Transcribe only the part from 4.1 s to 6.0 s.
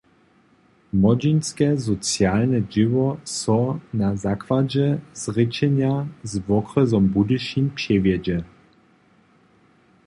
zakładźe zrěčenja